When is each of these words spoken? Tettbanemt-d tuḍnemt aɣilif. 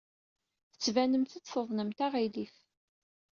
Tettbanemt-d 0.71 1.43
tuḍnemt 1.47 1.99
aɣilif. 2.05 2.55